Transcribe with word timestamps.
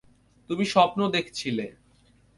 তুমি 0.49 0.65
সপ্ন 0.65 0.99
দেখছিলে। 1.09 1.65